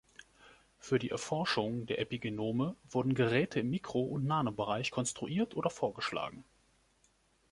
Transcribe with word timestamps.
Für 0.79 0.97
die 0.97 1.11
Erforschung 1.11 1.85
der 1.85 1.99
Epigenome 1.99 2.75
wurden 2.89 3.13
Geräte 3.13 3.59
im 3.59 3.69
Mikro- 3.69 4.01
und 4.01 4.25
Nanobereich 4.25 4.89
konstruiert 4.89 5.55
oder 5.55 5.69
vorgeschlagen. 5.69 6.43